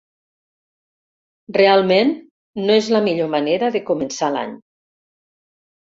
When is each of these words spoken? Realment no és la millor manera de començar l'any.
Realment 1.59 2.15
no 2.65 2.79
és 2.83 2.91
la 2.99 3.05
millor 3.11 3.33
manera 3.37 3.73
de 3.79 3.87
començar 3.95 4.35
l'any. 4.39 4.61